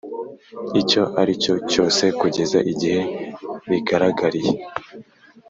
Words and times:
Icyo 0.81 1.03
ari 1.21 1.33
cyo 1.43 1.53
cyose 1.71 2.03
kugeza 2.19 2.59
igihe 2.71 3.01
bigaragariye 3.69 4.53